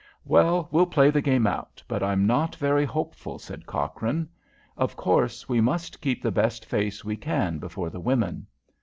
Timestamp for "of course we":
4.75-5.61